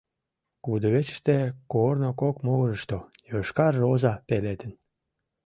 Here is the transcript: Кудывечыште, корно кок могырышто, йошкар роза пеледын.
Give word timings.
Кудывечыште, 0.63 1.37
корно 1.71 2.09
кок 2.21 2.35
могырышто, 2.45 2.97
йошкар 3.29 3.73
роза 3.81 4.13
пеледын. 4.27 4.71